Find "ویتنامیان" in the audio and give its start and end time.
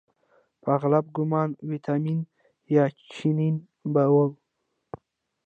1.69-2.19